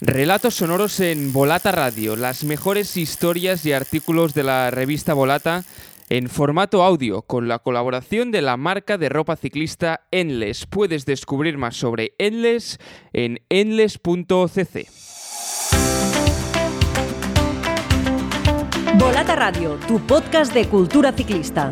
Relatos 0.00 0.54
sonoros 0.54 1.00
en 1.00 1.32
Volata 1.32 1.72
Radio, 1.72 2.14
las 2.14 2.44
mejores 2.44 2.96
historias 2.96 3.66
y 3.66 3.72
artículos 3.72 4.32
de 4.32 4.44
la 4.44 4.70
revista 4.70 5.12
Volata 5.12 5.64
en 6.08 6.28
formato 6.28 6.84
audio 6.84 7.22
con 7.22 7.48
la 7.48 7.58
colaboración 7.58 8.30
de 8.30 8.40
la 8.40 8.56
marca 8.56 8.96
de 8.96 9.08
ropa 9.08 9.34
ciclista 9.34 10.02
Endless. 10.12 10.66
Puedes 10.66 11.04
descubrir 11.04 11.58
más 11.58 11.76
sobre 11.76 12.14
Endless 12.18 12.78
en 13.12 13.40
endless.cc. 13.48 14.86
Volata 19.00 19.34
Radio, 19.34 19.80
tu 19.88 19.98
podcast 20.06 20.54
de 20.54 20.68
cultura 20.68 21.10
ciclista. 21.10 21.70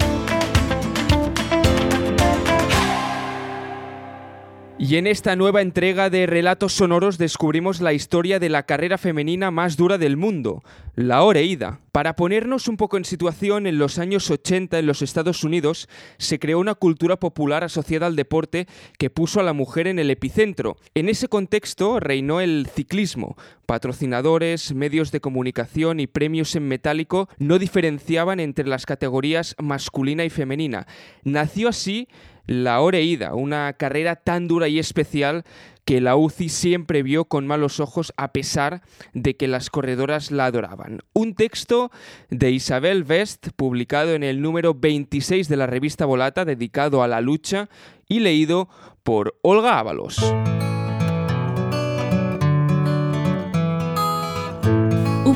Y 4.79 4.97
en 4.97 5.07
esta 5.07 5.37
nueva 5.37 5.63
entrega 5.63 6.11
de 6.11 6.27
Relatos 6.27 6.75
Sonoros 6.75 7.17
descubrimos 7.17 7.81
la 7.81 7.95
historia 7.95 8.39
de 8.39 8.51
la 8.51 8.65
carrera 8.65 8.99
femenina 8.99 9.51
más 9.51 9.79
dura 9.79 9.97
del 9.97 10.19
mundo, 10.19 10.63
la 10.95 11.23
Oreida. 11.23 11.81
Para 11.93 12.15
ponernos 12.15 12.69
un 12.69 12.77
poco 12.77 12.99
en 12.99 13.07
situación, 13.07 13.67
en 13.67 13.79
los 13.79 13.99
años 13.99 14.31
80 14.31 14.79
en 14.79 14.85
los 14.85 15.01
Estados 15.01 15.45
Unidos 15.45 15.89
se 16.19 16.39
creó 16.39 16.59
una 16.59 16.75
cultura 16.75 17.17
popular 17.17 17.65
asociada 17.65 18.07
al 18.07 18.17
deporte 18.17 18.67
que 18.99 19.09
puso 19.09 19.41
a 19.41 19.45
la 19.45 19.55
mujer 19.55 19.87
en 19.87 19.99
el 19.99 20.11
epicentro. 20.11 20.77
En 20.95 21.09
ese 21.09 21.29
contexto 21.29 21.99
reinó 21.99 22.43
el 22.43 22.69
ciclismo. 22.71 23.35
Patrocinadores, 23.65 24.75
medios 24.75 25.11
de 25.11 25.23
comunicación 25.23 26.01
y 26.01 26.07
premios 26.07 26.55
en 26.55 26.69
metálico 26.69 27.31
no 27.39 27.59
diferenciaban 27.59 28.41
entre 28.41 28.69
las 28.69 28.85
categorías 28.85 29.57
masculina 29.59 30.23
y 30.27 30.31
femenina. 30.31 30.87
Nació 31.25 31.71
así 31.71 32.09
la 32.47 32.81
Oreida, 32.81 33.35
una 33.35 33.73
carrera 33.75 34.17
tan 34.17 34.49
dura 34.49 34.69
y 34.69 34.79
especial 34.79 35.45
que 35.85 36.01
la 36.01 36.17
UCI 36.17 36.49
siempre 36.49 37.03
vio 37.03 37.27
con 37.27 37.47
malos 37.47 37.79
ojos 37.79 38.13
a 38.17 38.33
pesar 38.33 38.83
de 39.15 39.37
que 39.37 39.47
las 39.47 39.71
corredoras 39.71 40.33
la 40.33 40.47
adoraban. 40.47 41.01
Un 41.13 41.35
texto 41.35 41.93
de 42.29 42.51
Isabel 42.51 43.05
West, 43.09 43.49
publicado 43.55 44.15
en 44.15 44.25
el 44.25 44.43
número 44.43 44.75
26 44.75 45.49
de 45.49 45.57
la 45.57 45.67
revista 45.67 46.05
Volata, 46.05 46.45
dedicado 46.45 47.03
a 47.03 47.09
la 47.09 47.21
lucha 47.21 47.69
y 48.09 48.19
leído 48.19 48.69
por 49.05 49.39
Olga 49.43 49.79
Ábalos. 49.79 50.19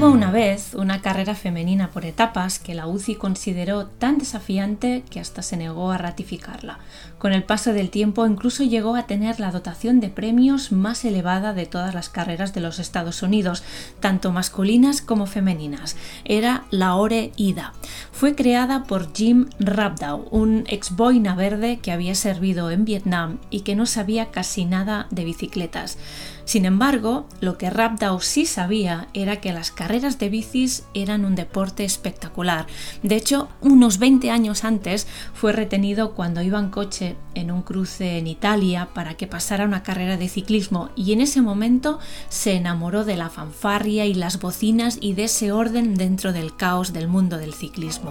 Hubo 0.00 0.08
una 0.08 0.30
vez 0.30 0.72
una 0.72 1.02
carrera 1.02 1.34
femenina 1.34 1.90
por 1.90 2.06
etapas 2.06 2.58
que 2.58 2.74
la 2.74 2.86
UCI 2.86 3.16
consideró 3.16 3.84
tan 3.84 4.16
desafiante 4.16 5.04
que 5.10 5.20
hasta 5.20 5.42
se 5.42 5.58
negó 5.58 5.90
a 5.90 5.98
ratificarla. 5.98 6.78
Con 7.18 7.34
el 7.34 7.44
paso 7.44 7.74
del 7.74 7.90
tiempo 7.90 8.26
incluso 8.26 8.64
llegó 8.64 8.96
a 8.96 9.02
tener 9.02 9.40
la 9.40 9.50
dotación 9.50 10.00
de 10.00 10.08
premios 10.08 10.72
más 10.72 11.04
elevada 11.04 11.52
de 11.52 11.66
todas 11.66 11.94
las 11.94 12.08
carreras 12.08 12.54
de 12.54 12.62
los 12.62 12.78
Estados 12.78 13.22
Unidos, 13.22 13.62
tanto 14.00 14.32
masculinas 14.32 15.02
como 15.02 15.26
femeninas. 15.26 15.96
Era 16.24 16.64
la 16.70 16.94
Ore 16.94 17.32
Ida. 17.36 17.74
Fue 18.10 18.34
creada 18.34 18.84
por 18.84 19.12
Jim 19.12 19.50
Rabdow, 19.58 20.28
un 20.30 20.64
ex 20.68 20.96
boina 20.96 21.34
verde 21.34 21.78
que 21.78 21.92
había 21.92 22.14
servido 22.14 22.70
en 22.70 22.86
Vietnam 22.86 23.36
y 23.50 23.60
que 23.60 23.76
no 23.76 23.84
sabía 23.84 24.30
casi 24.30 24.64
nada 24.64 25.08
de 25.10 25.24
bicicletas. 25.24 25.98
Sin 26.46 26.64
embargo, 26.64 27.28
lo 27.40 27.58
que 27.58 27.68
Rabdow 27.68 28.18
sí 28.20 28.46
sabía 28.46 29.08
era 29.12 29.36
que 29.36 29.52
las 29.52 29.70
carreras 29.70 29.89
de 29.90 30.28
bicis 30.28 30.84
eran 30.94 31.24
un 31.24 31.34
deporte 31.34 31.82
espectacular. 31.84 32.66
De 33.02 33.16
hecho, 33.16 33.48
unos 33.60 33.98
20 33.98 34.30
años 34.30 34.62
antes 34.62 35.08
fue 35.34 35.52
retenido 35.52 36.12
cuando 36.14 36.42
iba 36.42 36.60
en 36.60 36.70
coche 36.70 37.16
en 37.34 37.50
un 37.50 37.62
cruce 37.62 38.18
en 38.18 38.28
Italia 38.28 38.90
para 38.94 39.14
que 39.14 39.26
pasara 39.26 39.64
una 39.64 39.82
carrera 39.82 40.16
de 40.16 40.28
ciclismo 40.28 40.90
y 40.94 41.12
en 41.12 41.20
ese 41.20 41.42
momento 41.42 41.98
se 42.28 42.52
enamoró 42.52 43.04
de 43.04 43.16
la 43.16 43.30
fanfarria 43.30 44.06
y 44.06 44.14
las 44.14 44.38
bocinas 44.38 44.96
y 45.00 45.14
de 45.14 45.24
ese 45.24 45.50
orden 45.50 45.96
dentro 45.96 46.32
del 46.32 46.54
caos 46.54 46.92
del 46.92 47.08
mundo 47.08 47.36
del 47.36 47.52
ciclismo. 47.52 48.10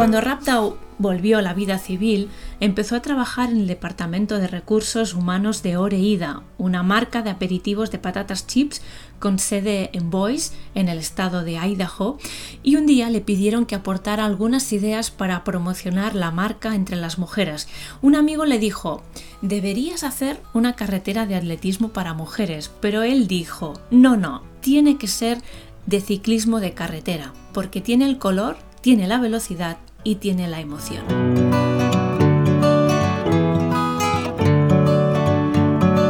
Cuando 0.00 0.22
Rabdow 0.22 0.78
volvió 0.96 1.36
a 1.36 1.42
la 1.42 1.52
vida 1.52 1.78
civil, 1.78 2.30
empezó 2.58 2.96
a 2.96 3.02
trabajar 3.02 3.50
en 3.50 3.58
el 3.58 3.66
Departamento 3.66 4.38
de 4.38 4.48
Recursos 4.48 5.12
Humanos 5.12 5.62
de 5.62 5.76
Oreida, 5.76 6.42
una 6.56 6.82
marca 6.82 7.20
de 7.20 7.28
aperitivos 7.28 7.90
de 7.90 7.98
patatas 7.98 8.46
chips 8.46 8.80
con 9.18 9.38
sede 9.38 9.90
en 9.92 10.08
Boise, 10.08 10.54
en 10.74 10.88
el 10.88 10.96
estado 10.96 11.44
de 11.44 11.58
Idaho, 11.58 12.16
y 12.62 12.76
un 12.76 12.86
día 12.86 13.10
le 13.10 13.20
pidieron 13.20 13.66
que 13.66 13.74
aportara 13.74 14.24
algunas 14.24 14.72
ideas 14.72 15.10
para 15.10 15.44
promocionar 15.44 16.14
la 16.14 16.30
marca 16.30 16.74
entre 16.74 16.96
las 16.96 17.18
mujeres. 17.18 17.68
Un 18.00 18.14
amigo 18.14 18.46
le 18.46 18.58
dijo, 18.58 19.02
deberías 19.42 20.02
hacer 20.02 20.40
una 20.54 20.76
carretera 20.76 21.26
de 21.26 21.34
atletismo 21.34 21.90
para 21.90 22.14
mujeres, 22.14 22.70
pero 22.80 23.02
él 23.02 23.28
dijo, 23.28 23.74
no, 23.90 24.16
no, 24.16 24.44
tiene 24.62 24.96
que 24.96 25.08
ser 25.08 25.42
de 25.84 26.00
ciclismo 26.00 26.58
de 26.58 26.72
carretera, 26.72 27.34
porque 27.52 27.82
tiene 27.82 28.06
el 28.06 28.16
color, 28.16 28.56
tiene 28.80 29.06
la 29.06 29.20
velocidad 29.20 29.76
y 30.04 30.16
tiene 30.16 30.48
la 30.48 30.60
emoción. 30.60 31.04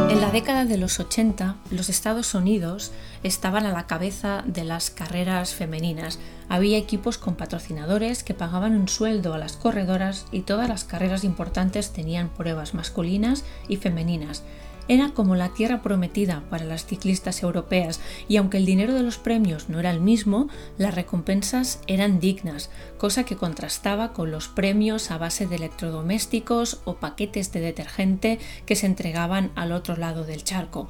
En 0.09 0.21
la 0.21 0.31
década 0.31 0.65
de 0.65 0.77
los 0.77 0.99
80, 0.99 1.55
los 1.71 1.89
Estados 1.89 2.33
Unidos 2.35 2.91
estaban 3.23 3.65
a 3.65 3.71
la 3.71 3.87
cabeza 3.87 4.43
de 4.45 4.63
las 4.63 4.89
carreras 4.89 5.53
femeninas. 5.53 6.19
Había 6.49 6.77
equipos 6.77 7.17
con 7.17 7.35
patrocinadores 7.35 8.23
que 8.23 8.33
pagaban 8.33 8.75
un 8.75 8.87
sueldo 8.87 9.33
a 9.33 9.37
las 9.37 9.57
corredoras 9.57 10.25
y 10.31 10.41
todas 10.41 10.69
las 10.69 10.83
carreras 10.83 11.23
importantes 11.23 11.91
tenían 11.91 12.29
pruebas 12.29 12.73
masculinas 12.73 13.43
y 13.67 13.77
femeninas. 13.77 14.43
Era 14.91 15.13
como 15.13 15.37
la 15.37 15.53
tierra 15.53 15.81
prometida 15.81 16.43
para 16.49 16.65
las 16.65 16.85
ciclistas 16.85 17.43
europeas 17.43 18.01
y 18.27 18.35
aunque 18.35 18.57
el 18.57 18.65
dinero 18.65 18.93
de 18.93 19.03
los 19.03 19.17
premios 19.17 19.69
no 19.69 19.79
era 19.79 19.89
el 19.89 20.01
mismo, 20.01 20.49
las 20.77 20.93
recompensas 20.93 21.79
eran 21.87 22.19
dignas, 22.19 22.69
cosa 22.97 23.23
que 23.23 23.37
contrastaba 23.37 24.11
con 24.11 24.31
los 24.31 24.49
premios 24.49 25.09
a 25.09 25.17
base 25.17 25.47
de 25.47 25.55
electrodomésticos 25.55 26.81
o 26.83 26.95
paquetes 26.95 27.53
de 27.53 27.61
detergente 27.61 28.37
que 28.65 28.75
se 28.75 28.85
entregaban 28.85 29.53
al 29.55 29.71
otro 29.71 29.95
lado 29.95 30.25
del 30.25 30.43
charco. 30.43 30.89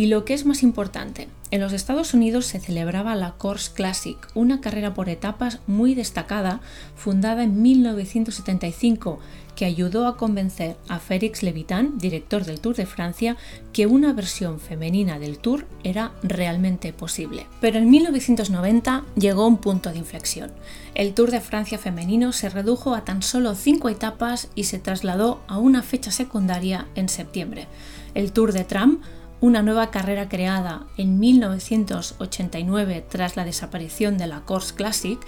Y 0.00 0.06
lo 0.06 0.24
que 0.24 0.32
es 0.32 0.46
más 0.46 0.62
importante, 0.62 1.28
en 1.50 1.60
los 1.60 1.74
Estados 1.74 2.14
Unidos 2.14 2.46
se 2.46 2.58
celebraba 2.58 3.14
la 3.16 3.32
Course 3.32 3.72
Classic, 3.74 4.16
una 4.34 4.62
carrera 4.62 4.94
por 4.94 5.10
etapas 5.10 5.60
muy 5.66 5.94
destacada, 5.94 6.62
fundada 6.96 7.44
en 7.44 7.60
1975 7.60 9.18
que 9.54 9.66
ayudó 9.66 10.06
a 10.06 10.16
convencer 10.16 10.78
a 10.88 11.00
Félix 11.00 11.42
Levitan, 11.42 11.98
director 11.98 12.46
del 12.46 12.60
Tour 12.60 12.76
de 12.76 12.86
Francia, 12.86 13.36
que 13.74 13.86
una 13.86 14.14
versión 14.14 14.58
femenina 14.58 15.18
del 15.18 15.38
Tour 15.38 15.66
era 15.84 16.12
realmente 16.22 16.94
posible. 16.94 17.46
Pero 17.60 17.76
en 17.76 17.90
1990 17.90 19.04
llegó 19.16 19.46
un 19.46 19.58
punto 19.58 19.90
de 19.90 19.98
inflexión. 19.98 20.50
El 20.94 21.12
Tour 21.12 21.30
de 21.30 21.42
Francia 21.42 21.76
femenino 21.76 22.32
se 22.32 22.48
redujo 22.48 22.94
a 22.94 23.04
tan 23.04 23.22
solo 23.22 23.54
cinco 23.54 23.90
etapas 23.90 24.48
y 24.54 24.64
se 24.64 24.78
trasladó 24.78 25.42
a 25.46 25.58
una 25.58 25.82
fecha 25.82 26.10
secundaria 26.10 26.86
en 26.94 27.10
septiembre. 27.10 27.66
El 28.14 28.32
Tour 28.32 28.54
de 28.54 28.64
Tram 28.64 29.02
una 29.40 29.62
nueva 29.62 29.90
carrera 29.90 30.28
creada 30.28 30.86
en 30.96 31.18
1989 31.18 33.04
tras 33.08 33.36
la 33.36 33.44
desaparición 33.44 34.18
de 34.18 34.26
la 34.26 34.40
Course 34.40 34.74
Classic, 34.74 35.18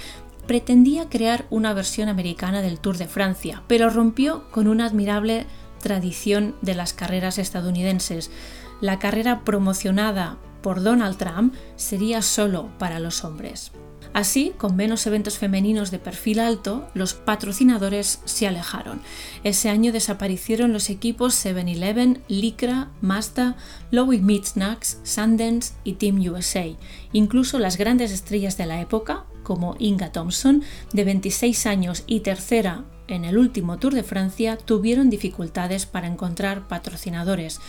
pretendía 0.46 1.08
crear 1.08 1.46
una 1.50 1.72
versión 1.72 2.08
americana 2.08 2.62
del 2.62 2.78
Tour 2.78 2.98
de 2.98 3.08
Francia, 3.08 3.62
pero 3.68 3.90
rompió 3.90 4.44
con 4.50 4.68
una 4.68 4.86
admirable 4.86 5.46
tradición 5.80 6.54
de 6.62 6.74
las 6.74 6.92
carreras 6.92 7.38
estadounidenses. 7.38 8.30
La 8.80 8.98
carrera 8.98 9.44
promocionada 9.44 10.36
por 10.62 10.82
Donald 10.82 11.16
Trump 11.16 11.54
sería 11.76 12.22
solo 12.22 12.70
para 12.78 13.00
los 13.00 13.24
hombres. 13.24 13.72
Así, 14.12 14.52
con 14.58 14.76
menos 14.76 15.06
eventos 15.06 15.38
femeninos 15.38 15.90
de 15.90 15.98
perfil 15.98 16.38
alto, 16.40 16.86
los 16.92 17.14
patrocinadores 17.14 18.20
se 18.26 18.46
alejaron. 18.46 19.00
Ese 19.42 19.70
año 19.70 19.90
desaparecieron 19.90 20.72
los 20.74 20.90
equipos 20.90 21.34
7-Eleven, 21.44 22.20
Lycra, 22.28 22.90
Mazda, 23.00 23.56
Lowy 23.90 24.42
Snacks, 24.44 24.98
Sundance 25.02 25.72
y 25.82 25.94
Team 25.94 26.20
USA. 26.28 26.66
Incluso 27.12 27.58
las 27.58 27.78
grandes 27.78 28.12
estrellas 28.12 28.58
de 28.58 28.66
la 28.66 28.82
época, 28.82 29.24
como 29.42 29.76
Inga 29.78 30.12
Thompson, 30.12 30.62
de 30.92 31.04
26 31.04 31.66
años 31.66 32.04
y 32.06 32.20
tercera 32.20 32.84
en 33.08 33.24
el 33.24 33.38
último 33.38 33.78
Tour 33.78 33.94
de 33.94 34.02
Francia, 34.02 34.56
tuvieron 34.56 35.10
dificultades 35.10 35.86
para 35.86 36.06
encontrar 36.06 36.68
patrocinadores. 36.68 37.60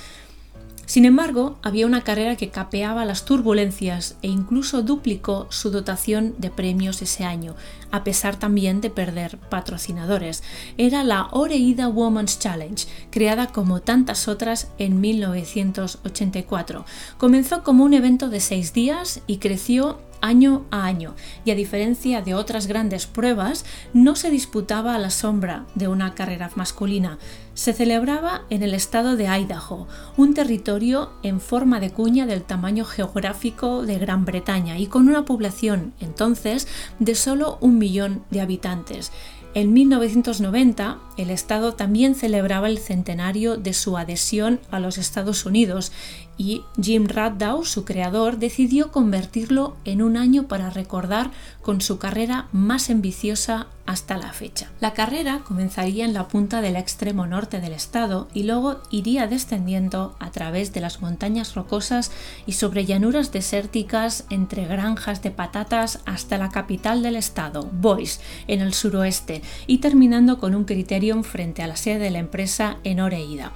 Sin 0.85 1.05
embargo, 1.05 1.57
había 1.61 1.85
una 1.85 2.03
carrera 2.03 2.35
que 2.35 2.49
capeaba 2.49 3.05
las 3.05 3.23
turbulencias 3.23 4.17
e 4.21 4.27
incluso 4.27 4.81
duplicó 4.81 5.47
su 5.49 5.71
dotación 5.71 6.35
de 6.37 6.49
premios 6.49 7.01
ese 7.01 7.23
año, 7.23 7.55
a 7.89 8.03
pesar 8.03 8.35
también 8.35 8.81
de 8.81 8.89
perder 8.89 9.37
patrocinadores. 9.37 10.43
Era 10.77 11.03
la 11.03 11.29
Oreida 11.31 11.87
Women's 11.87 12.37
Challenge, 12.37 12.85
creada 13.11 13.47
como 13.47 13.81
tantas 13.81 14.27
otras 14.27 14.67
en 14.77 14.99
1984. 14.99 16.85
Comenzó 17.17 17.63
como 17.63 17.85
un 17.85 17.93
evento 17.93 18.29
de 18.29 18.41
seis 18.41 18.73
días 18.73 19.21
y 19.25 19.37
creció 19.37 19.99
año 20.23 20.63
a 20.71 20.85
año 20.85 21.15
y 21.45 21.51
a 21.51 21.55
diferencia 21.55 22.21
de 22.21 22.33
otras 22.33 22.65
grandes 22.65 23.05
pruebas, 23.05 23.65
no 23.93 24.15
se 24.15 24.31
disputaba 24.31 24.95
a 24.95 24.99
la 24.99 25.09
sombra 25.09 25.65
de 25.75 25.89
una 25.89 26.15
carrera 26.15 26.49
masculina. 26.55 27.19
Se 27.53 27.73
celebraba 27.73 28.43
en 28.49 28.63
el 28.63 28.73
estado 28.73 29.15
de 29.17 29.27
Idaho, 29.27 29.87
un 30.17 30.33
territorio 30.33 31.11
en 31.21 31.41
forma 31.41 31.79
de 31.79 31.91
cuña 31.91 32.25
del 32.25 32.43
tamaño 32.43 32.85
geográfico 32.85 33.83
de 33.83 33.99
Gran 33.99 34.23
Bretaña 34.23 34.79
y 34.79 34.87
con 34.87 35.09
una 35.09 35.25
población 35.25 35.93
entonces 35.99 36.67
de 36.99 37.15
solo 37.15 37.57
un 37.59 37.77
millón 37.77 38.23
de 38.31 38.41
habitantes. 38.41 39.11
En 39.55 39.71
1990, 39.71 40.97
el 41.15 41.29
Estado 41.29 41.75
también 41.75 42.15
celebraba 42.15 42.67
el 42.67 42.79
centenario 42.79 43.55
de 43.55 43.73
su 43.73 43.97
adhesión 43.97 44.59
a 44.71 44.79
los 44.79 44.97
Estados 44.97 45.45
Unidos 45.45 45.91
y 46.39 46.63
Jim 46.81 47.07
Raddow, 47.07 47.63
su 47.63 47.85
creador, 47.85 48.39
decidió 48.39 48.91
convertirlo 48.91 49.77
en 49.85 50.01
un 50.01 50.17
año 50.17 50.47
para 50.47 50.71
recordar 50.71 51.29
con 51.61 51.81
su 51.81 51.99
carrera 51.99 52.47
más 52.51 52.89
ambiciosa 52.89 53.67
hasta 53.85 54.17
la 54.17 54.31
fecha. 54.31 54.71
La 54.79 54.93
carrera 54.93 55.41
comenzaría 55.45 56.05
en 56.05 56.13
la 56.13 56.27
punta 56.27 56.61
del 56.61 56.75
extremo 56.75 57.27
norte 57.27 57.59
del 57.59 57.73
estado 57.73 58.27
y 58.33 58.43
luego 58.43 58.81
iría 58.89 59.27
descendiendo 59.27 60.15
a 60.19 60.31
través 60.31 60.73
de 60.73 60.81
las 60.81 61.01
montañas 61.01 61.55
rocosas 61.55 62.11
y 62.45 62.53
sobre 62.53 62.85
llanuras 62.85 63.31
desérticas 63.31 64.25
entre 64.29 64.65
granjas 64.65 65.21
de 65.21 65.31
patatas 65.31 65.99
hasta 66.05 66.37
la 66.37 66.49
capital 66.49 67.03
del 67.03 67.15
estado, 67.15 67.69
Boise, 67.71 68.21
en 68.47 68.61
el 68.61 68.73
suroeste, 68.73 69.41
y 69.67 69.79
terminando 69.79 70.39
con 70.39 70.55
un 70.55 70.63
criterium 70.63 71.23
frente 71.23 71.61
a 71.61 71.67
la 71.67 71.75
sede 71.75 71.99
de 71.99 72.11
la 72.11 72.19
empresa 72.19 72.77
en 72.83 72.99
Oreida. 72.99 73.51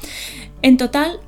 En 0.62 0.78
total, 0.78 1.20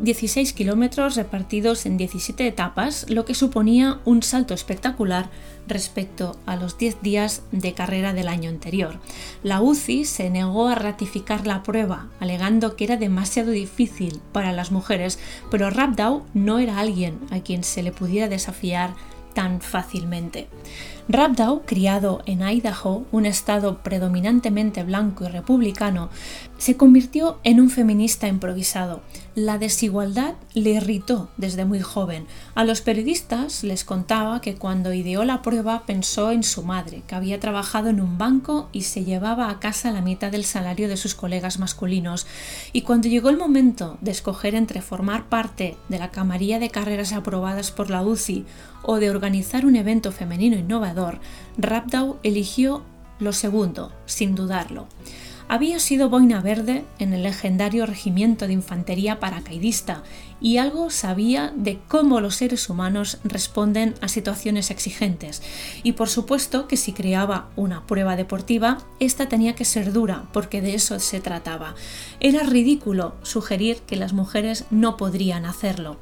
1016 0.00 0.54
kilómetros 0.54 1.16
repartidos 1.16 1.84
en 1.84 1.98
17 1.98 2.46
etapas, 2.46 3.06
lo 3.10 3.26
que 3.26 3.34
suponía 3.34 4.00
un 4.06 4.22
salto 4.22 4.54
espectacular 4.54 5.28
respecto 5.68 6.38
a 6.46 6.56
los 6.56 6.78
10 6.78 7.02
días 7.02 7.42
de 7.52 7.74
carrera 7.74 8.14
del 8.14 8.28
año 8.28 8.48
anterior. 8.48 8.98
La 9.42 9.60
UCI 9.60 10.06
se 10.06 10.30
negó 10.30 10.68
a 10.68 10.74
ratificar 10.74 11.46
la 11.46 11.62
prueba, 11.62 12.08
alegando 12.18 12.76
que 12.76 12.84
era 12.84 12.96
demasiado 12.96 13.50
difícil 13.50 14.20
para 14.32 14.52
las 14.52 14.72
mujeres, 14.72 15.18
pero 15.50 15.68
Rabdow 15.68 16.24
no 16.32 16.58
era 16.58 16.78
alguien 16.78 17.18
a 17.30 17.40
quien 17.40 17.62
se 17.62 17.82
le 17.82 17.92
pudiera 17.92 18.28
desafiar 18.28 18.94
tan 19.34 19.60
fácilmente. 19.60 20.48
Rabdow, 21.12 21.62
criado 21.66 22.22
en 22.24 22.40
Idaho, 22.40 23.04
un 23.10 23.26
estado 23.26 23.78
predominantemente 23.78 24.84
blanco 24.84 25.24
y 25.24 25.26
republicano, 25.26 26.08
se 26.56 26.76
convirtió 26.76 27.40
en 27.42 27.60
un 27.60 27.68
feminista 27.68 28.28
improvisado. 28.28 29.00
La 29.34 29.58
desigualdad 29.58 30.34
le 30.54 30.70
irritó 30.70 31.28
desde 31.36 31.64
muy 31.64 31.80
joven. 31.80 32.26
A 32.54 32.64
los 32.64 32.80
periodistas 32.80 33.64
les 33.64 33.84
contaba 33.84 34.40
que 34.40 34.54
cuando 34.54 34.92
ideó 34.92 35.24
la 35.24 35.42
prueba 35.42 35.84
pensó 35.84 36.30
en 36.30 36.44
su 36.44 36.62
madre, 36.62 37.02
que 37.08 37.16
había 37.16 37.40
trabajado 37.40 37.88
en 37.88 38.00
un 38.00 38.16
banco 38.16 38.68
y 38.70 38.82
se 38.82 39.04
llevaba 39.04 39.50
a 39.50 39.58
casa 39.58 39.90
la 39.90 40.02
mitad 40.02 40.30
del 40.30 40.44
salario 40.44 40.88
de 40.88 40.96
sus 40.96 41.16
colegas 41.16 41.58
masculinos. 41.58 42.26
Y 42.72 42.82
cuando 42.82 43.08
llegó 43.08 43.30
el 43.30 43.36
momento 43.36 43.98
de 44.00 44.12
escoger 44.12 44.54
entre 44.54 44.80
formar 44.80 45.28
parte 45.28 45.76
de 45.88 45.98
la 45.98 46.12
camarilla 46.12 46.60
de 46.60 46.70
carreras 46.70 47.12
aprobadas 47.12 47.72
por 47.72 47.90
la 47.90 48.02
UCI 48.02 48.44
o 48.82 48.96
de 48.96 49.10
organizar 49.10 49.66
un 49.66 49.76
evento 49.76 50.12
femenino 50.12 50.56
innovador, 50.56 50.99
Rabdow 51.58 52.18
eligió 52.22 52.82
lo 53.18 53.32
segundo, 53.32 53.92
sin 54.06 54.34
dudarlo. 54.34 54.86
Había 55.52 55.80
sido 55.80 56.08
boina 56.08 56.40
verde 56.40 56.84
en 57.00 57.12
el 57.12 57.24
legendario 57.24 57.84
regimiento 57.84 58.46
de 58.46 58.52
infantería 58.52 59.18
paracaidista 59.18 60.04
y 60.40 60.58
algo 60.58 60.90
sabía 60.90 61.52
de 61.56 61.80
cómo 61.88 62.20
los 62.20 62.36
seres 62.36 62.70
humanos 62.70 63.18
responden 63.24 63.96
a 64.00 64.06
situaciones 64.06 64.70
exigentes. 64.70 65.42
Y 65.82 65.94
por 65.94 66.08
supuesto 66.08 66.68
que 66.68 66.76
si 66.76 66.92
creaba 66.92 67.48
una 67.56 67.84
prueba 67.84 68.14
deportiva, 68.14 68.78
esta 69.00 69.28
tenía 69.28 69.56
que 69.56 69.64
ser 69.64 69.92
dura, 69.92 70.28
porque 70.32 70.62
de 70.62 70.74
eso 70.74 71.00
se 71.00 71.18
trataba. 71.18 71.74
Era 72.20 72.44
ridículo 72.44 73.16
sugerir 73.22 73.78
que 73.88 73.96
las 73.96 74.12
mujeres 74.12 74.66
no 74.70 74.96
podrían 74.96 75.46
hacerlo. 75.46 75.98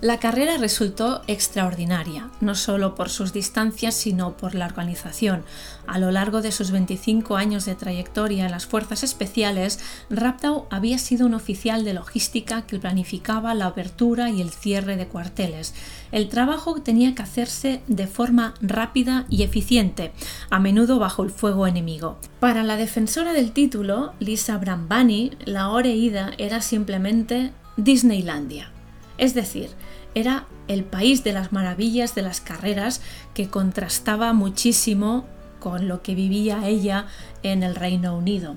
La 0.00 0.18
carrera 0.18 0.56
resultó 0.56 1.20
extraordinaria, 1.26 2.30
no 2.40 2.54
solo 2.54 2.94
por 2.94 3.10
sus 3.10 3.34
distancias, 3.34 3.94
sino 3.94 4.34
por 4.34 4.54
la 4.54 4.64
organización. 4.64 5.42
A 5.86 5.98
lo 5.98 6.10
largo 6.10 6.40
de 6.40 6.52
sus 6.52 6.70
25 6.70 7.36
años 7.36 7.66
de 7.66 7.74
trayectoria 7.74 8.46
en 8.46 8.50
las 8.50 8.64
Fuerzas 8.64 9.02
Especiales, 9.02 9.78
Raptau 10.08 10.66
había 10.70 10.96
sido 10.96 11.26
un 11.26 11.34
oficial 11.34 11.84
de 11.84 11.92
logística 11.92 12.62
que 12.62 12.78
planificaba 12.78 13.52
la 13.52 13.66
apertura 13.66 14.30
y 14.30 14.40
el 14.40 14.48
cierre 14.48 14.96
de 14.96 15.06
cuarteles. 15.06 15.74
El 16.12 16.30
trabajo 16.30 16.80
tenía 16.80 17.14
que 17.14 17.22
hacerse 17.22 17.82
de 17.86 18.06
forma 18.06 18.54
rápida 18.62 19.26
y 19.28 19.42
eficiente, 19.42 20.12
a 20.48 20.58
menudo 20.60 20.98
bajo 20.98 21.24
el 21.24 21.30
fuego 21.30 21.66
enemigo. 21.66 22.16
Para 22.40 22.62
la 22.62 22.78
defensora 22.78 23.34
del 23.34 23.52
título, 23.52 24.14
Lisa 24.18 24.56
Brambani, 24.56 25.32
la 25.44 25.68
hora 25.68 25.88
ida 25.88 26.30
era 26.38 26.62
simplemente 26.62 27.52
Disneylandia. 27.76 28.72
Es 29.20 29.34
decir, 29.34 29.68
era 30.14 30.46
el 30.66 30.82
país 30.82 31.22
de 31.22 31.32
las 31.32 31.52
maravillas 31.52 32.14
de 32.14 32.22
las 32.22 32.40
carreras 32.40 33.02
que 33.34 33.48
contrastaba 33.48 34.32
muchísimo 34.32 35.26
con 35.60 35.88
lo 35.88 36.02
que 36.02 36.14
vivía 36.14 36.66
ella 36.66 37.06
en 37.42 37.62
el 37.62 37.74
Reino 37.76 38.16
Unido. 38.16 38.56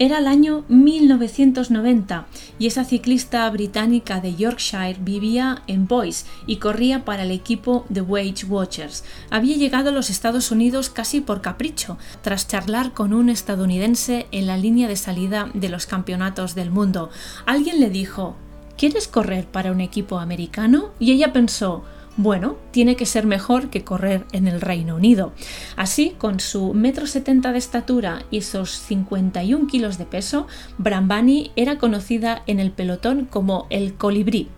Era 0.00 0.18
el 0.18 0.28
año 0.28 0.64
1990 0.68 2.26
y 2.58 2.68
esa 2.68 2.84
ciclista 2.84 3.50
británica 3.50 4.20
de 4.20 4.34
Yorkshire 4.34 4.96
vivía 4.98 5.62
en 5.66 5.86
Boise 5.86 6.24
y 6.46 6.56
corría 6.56 7.04
para 7.04 7.24
el 7.24 7.30
equipo 7.30 7.84
de 7.90 8.00
Wage 8.00 8.46
Watchers. 8.48 9.04
Había 9.28 9.56
llegado 9.56 9.90
a 9.90 9.92
los 9.92 10.08
Estados 10.08 10.50
Unidos 10.50 10.88
casi 10.88 11.20
por 11.20 11.42
capricho, 11.42 11.98
tras 12.22 12.48
charlar 12.48 12.94
con 12.94 13.12
un 13.12 13.28
estadounidense 13.28 14.26
en 14.30 14.46
la 14.46 14.56
línea 14.56 14.88
de 14.88 14.96
salida 14.96 15.50
de 15.52 15.68
los 15.68 15.84
campeonatos 15.84 16.54
del 16.54 16.70
mundo. 16.70 17.10
Alguien 17.44 17.80
le 17.80 17.90
dijo, 17.90 18.36
¿quieres 18.78 19.08
correr 19.08 19.46
para 19.46 19.72
un 19.72 19.82
equipo 19.82 20.18
americano? 20.18 20.90
Y 20.98 21.12
ella 21.12 21.32
pensó, 21.32 21.84
bueno, 22.16 22.56
tiene 22.70 22.96
que 22.96 23.04
ser 23.04 23.26
mejor 23.26 23.68
que 23.68 23.84
correr 23.84 24.24
en 24.32 24.48
el 24.48 24.60
Reino 24.60 24.96
Unido. 24.96 25.32
Así, 25.76 26.14
con 26.16 26.40
su 26.40 26.72
metro 26.72 27.06
setenta 27.06 27.52
de 27.52 27.58
estatura 27.58 28.24
y 28.30 28.40
sus 28.40 28.70
51 28.70 29.66
kilos 29.66 29.98
de 29.98 30.06
peso, 30.06 30.46
Brambani 30.78 31.52
era 31.56 31.78
conocida 31.78 32.42
en 32.46 32.60
el 32.60 32.70
pelotón 32.70 33.26
como 33.26 33.66
el 33.68 33.94
colibrí. 33.94 34.48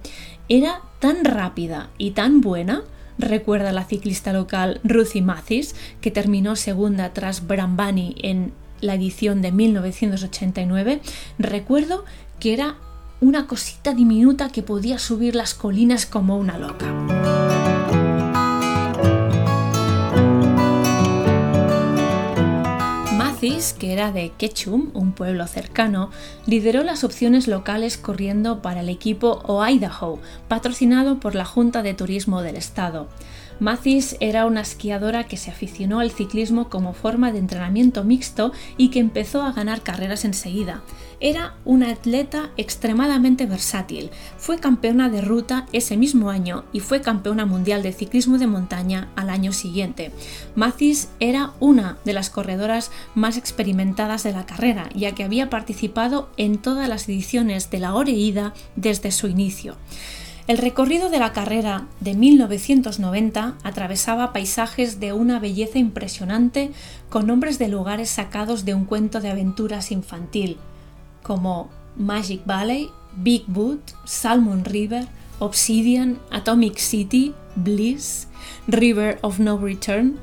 Era 0.49 0.83
tan 1.01 1.25
rápida 1.25 1.91
y 1.99 2.13
tan 2.13 2.41
buena 2.41 2.85
recuerda 3.19 3.73
la 3.73 3.85
ciclista 3.85 4.33
local 4.33 4.81
Ruthie 4.85 5.23
Mathis, 5.23 5.75
que 6.01 6.11
terminó 6.11 6.57
segunda 6.57 7.13
tras 7.13 7.47
Brambani 7.47 8.17
en 8.23 8.53
la 8.81 8.95
edición 8.95 9.43
de 9.43 9.53
1989, 9.53 11.03
recuerdo 11.39 12.05
que 12.39 12.55
era 12.55 12.77
una 13.21 13.47
cosita 13.47 13.93
diminuta 13.93 14.49
que 14.49 14.63
podía 14.63 14.99
subir 14.99 15.35
las 15.35 15.53
colinas 15.55 16.07
como 16.07 16.39
una 16.39 16.57
loca. 16.57 16.87
Mathis, 23.13 23.75
que 23.75 23.93
era 23.93 24.11
de 24.11 24.33
Ketchum, 24.39 24.91
un 24.95 25.13
pueblo 25.13 25.47
cercano, 25.47 26.11
lideró 26.47 26.83
las 26.83 27.05
opciones 27.05 27.47
locales 27.47 27.99
corriendo 27.99 28.63
para 28.63 28.81
el 28.81 28.89
equipo 28.89 29.43
Idaho, 29.69 30.19
patrocinado 30.49 31.21
por 31.21 31.35
la 31.35 31.45
Junta 31.45 31.83
de 31.83 31.93
Turismo 31.93 32.41
del 32.41 32.57
Estado. 32.57 33.09
Mathis 33.61 34.17
era 34.21 34.47
una 34.47 34.63
esquiadora 34.63 35.25
que 35.25 35.37
se 35.37 35.51
aficionó 35.51 36.01
al 36.01 36.11
ciclismo 36.11 36.71
como 36.71 36.95
forma 36.95 37.31
de 37.31 37.39
entrenamiento 37.39 38.05
mixto 38.05 38.53
y 38.79 38.89
que 38.89 39.01
empezó 39.01 39.43
a 39.43 39.53
ganar 39.53 39.83
carreras 39.83 40.25
enseguida. 40.25 40.83
Era 41.21 41.57
una 41.67 41.91
atleta 41.91 42.51
extremadamente 42.57 43.45
versátil. 43.45 44.11
Fue 44.39 44.59
campeona 44.59 45.11
de 45.11 45.21
ruta 45.21 45.67
ese 45.73 45.99
mismo 45.99 46.31
año 46.31 46.65
y 46.73 46.81
fue 46.81 47.03
campeona 47.03 47.45
mundial 47.45 47.83
de 47.83 47.93
ciclismo 47.93 48.39
de 48.39 48.47
montaña 48.47 49.11
al 49.15 49.29
año 49.29 49.53
siguiente. 49.53 50.11
Mathis 50.55 51.11
era 51.21 51.53
una 51.61 51.99
de 52.07 52.15
las 52.15 52.31
corredoras 52.31 52.91
más 53.15 53.37
experimentadas 53.37 54.23
de 54.23 54.33
la 54.33 54.47
carrera, 54.47 54.89
ya 54.95 55.13
que 55.13 55.25
había 55.25 55.51
participado 55.51 56.31
en 56.39 56.57
todas 56.57 56.89
las 56.89 57.07
ediciones 57.11 57.69
de 57.69 57.81
la 57.81 57.95
Oreída 57.95 58.55
desde 58.77 59.13
su 59.13 59.29
inicio. 59.29 59.77
El 60.47 60.59
recorrido 60.59 61.11
de 61.11 61.19
la 61.19 61.33
carrera 61.33 61.87
de 62.01 62.15
1990 62.15 63.55
atravesaba 63.63 64.33
paisajes 64.33 64.99
de 64.99 65.13
una 65.13 65.39
belleza 65.39 65.79
impresionante 65.79 66.73
con 67.09 67.27
nombres 67.27 67.59
de 67.59 67.69
lugares 67.69 68.11
sacados 68.11 68.65
de 68.65 68.75
un 68.75 68.85
cuento 68.85 69.21
de 69.21 69.31
aventuras 69.31 69.93
infantil, 69.93 70.57
como 71.23 71.69
Magic 71.97 72.45
Valley, 72.47 72.91
Big 73.17 73.45
Boot, 73.47 73.81
Salmon 74.05 74.65
River, 74.65 75.07
Obsidian, 75.39 76.19
Atomic 76.31 76.79
City, 76.79 77.35
Bliss, 77.57 78.29
River 78.67 79.19
of 79.23 79.39
No 79.39 79.59
Return, 79.59 80.19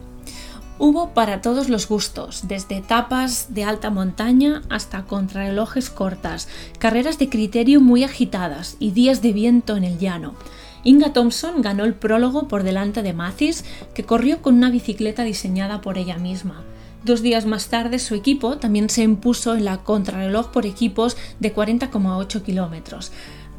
Hubo 0.80 1.10
para 1.10 1.42
todos 1.42 1.70
los 1.70 1.88
gustos, 1.88 2.48
desde 2.48 2.78
etapas 2.78 3.54
de 3.54 3.64
alta 3.64 3.90
montaña 3.90 4.62
hasta 4.70 5.06
contrarrelojes 5.06 5.90
cortas, 5.90 6.48
carreras 6.78 7.18
de 7.18 7.30
criterio 7.30 7.82
muy 7.82 8.04
agitadas 8.04 8.78
y 8.80 8.92
días 8.92 9.24
de 9.24 9.34
viento 9.34 9.76
en 9.76 9.84
el 9.84 9.98
llano. 9.98 10.36
Inga 10.84 11.14
Thompson 11.14 11.64
ganó 11.64 11.84
el 11.84 11.96
prólogo 11.96 12.48
por 12.48 12.62
delante 12.62 13.02
de 13.02 13.14
Mathis, 13.14 13.66
que 13.96 14.04
corrió 14.04 14.44
con 14.44 14.54
una 14.54 14.70
bicicleta 14.70 15.24
diseñada 15.24 15.82
por 15.82 15.98
ella 15.98 16.18
misma. 16.18 16.64
Dos 17.04 17.24
días 17.24 17.48
más 17.48 17.70
tarde, 17.70 17.98
su 17.98 18.14
equipo 18.14 18.58
también 18.58 18.92
se 18.92 19.02
impuso 19.02 19.56
en 19.56 19.66
la 19.66 19.78
contrarreloj 19.80 20.52
por 20.52 20.68
equipos 20.68 21.18
de 21.40 21.56
40,8 21.56 22.44
kilómetros. 22.44 23.12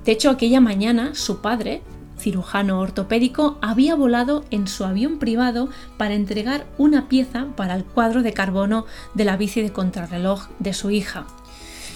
De 0.04 0.12
hecho, 0.12 0.30
aquella 0.30 0.60
mañana, 0.60 1.14
su 1.14 1.40
padre, 1.40 1.82
cirujano 2.18 2.80
ortopédico, 2.80 3.58
había 3.60 3.94
volado 3.94 4.44
en 4.50 4.66
su 4.68 4.84
avión 4.84 5.18
privado 5.18 5.68
para 5.96 6.14
entregar 6.14 6.66
una 6.78 7.08
pieza 7.08 7.46
para 7.56 7.74
el 7.74 7.84
cuadro 7.84 8.22
de 8.22 8.32
carbono 8.32 8.86
de 9.14 9.24
la 9.24 9.36
bici 9.36 9.62
de 9.62 9.72
contrarreloj 9.72 10.48
de 10.58 10.72
su 10.72 10.90
hija. 10.90 11.26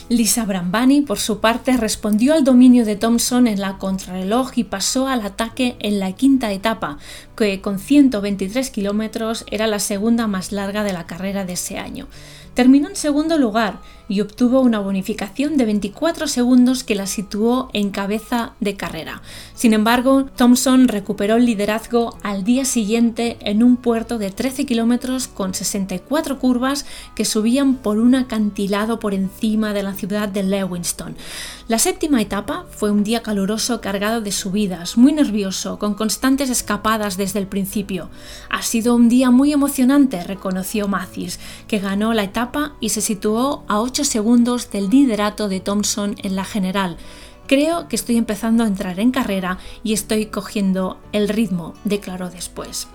Lisa 0.08 0.44
Brambani, 0.44 1.00
por 1.00 1.18
su 1.18 1.40
parte, 1.40 1.76
respondió 1.76 2.34
al 2.34 2.44
dominio 2.44 2.84
de 2.84 2.96
Thompson 2.96 3.46
en 3.46 3.60
la 3.60 3.78
contrarreloj 3.78 4.50
y 4.56 4.64
pasó 4.64 5.08
al 5.08 5.22
ataque 5.22 5.76
en 5.78 6.00
la 6.00 6.12
quinta 6.12 6.52
etapa, 6.52 6.98
que 7.34 7.60
con 7.60 7.78
123 7.78 8.70
kilómetros 8.70 9.46
era 9.50 9.66
la 9.66 9.78
segunda 9.78 10.26
más 10.26 10.52
larga 10.52 10.82
de 10.84 10.92
la 10.92 11.06
carrera 11.06 11.44
de 11.44 11.54
ese 11.54 11.78
año. 11.78 12.08
Terminó 12.54 12.88
en 12.88 12.96
segundo 12.96 13.38
lugar 13.38 13.80
y 14.08 14.20
obtuvo 14.20 14.60
una 14.60 14.78
bonificación 14.78 15.56
de 15.56 15.64
24 15.64 16.26
segundos 16.26 16.84
que 16.84 16.94
la 16.94 17.06
situó 17.06 17.70
en 17.72 17.90
cabeza 17.90 18.52
de 18.60 18.76
carrera. 18.76 19.22
Sin 19.54 19.72
embargo, 19.72 20.26
Thompson 20.36 20.88
recuperó 20.88 21.36
el 21.36 21.46
liderazgo 21.46 22.18
al 22.22 22.44
día 22.44 22.66
siguiente 22.66 23.38
en 23.40 23.62
un 23.62 23.78
puerto 23.78 24.18
de 24.18 24.30
13 24.30 24.66
kilómetros 24.66 25.28
con 25.28 25.54
64 25.54 26.38
curvas 26.38 26.84
que 27.14 27.24
subían 27.24 27.76
por 27.76 27.96
un 27.96 28.14
acantilado 28.14 28.98
por 28.98 29.14
encima 29.14 29.72
de 29.72 29.82
la 29.82 29.94
ciudad 29.94 30.28
de 30.28 30.42
Lewiston. 30.42 31.16
La 31.68 31.78
séptima 31.78 32.20
etapa 32.20 32.66
fue 32.70 32.90
un 32.90 33.04
día 33.04 33.22
caluroso 33.22 33.80
cargado 33.80 34.20
de 34.20 34.32
subidas, 34.32 34.98
muy 34.98 35.12
nervioso, 35.12 35.78
con 35.78 35.94
constantes 35.94 36.50
escapadas 36.50 37.16
desde 37.16 37.38
el 37.38 37.46
principio. 37.46 38.10
Ha 38.50 38.60
sido 38.60 38.94
un 38.94 39.08
día 39.08 39.30
muy 39.30 39.54
emocionante, 39.54 40.22
reconoció 40.22 40.86
Mathis, 40.86 41.40
que 41.66 41.78
ganó 41.78 42.12
la 42.12 42.24
etapa 42.24 42.41
y 42.80 42.88
se 42.88 43.00
situó 43.00 43.64
a 43.68 43.80
8 43.80 44.04
segundos 44.04 44.70
del 44.70 44.90
liderato 44.90 45.48
de 45.48 45.60
Thompson 45.60 46.16
en 46.22 46.34
la 46.34 46.44
general. 46.44 46.96
Creo 47.46 47.88
que 47.88 47.96
estoy 47.96 48.16
empezando 48.16 48.64
a 48.64 48.66
entrar 48.66 48.98
en 48.98 49.10
carrera 49.10 49.58
y 49.84 49.92
estoy 49.92 50.26
cogiendo 50.26 50.98
el 51.12 51.28
ritmo, 51.28 51.74
declaró 51.84 52.30
después. 52.30 52.88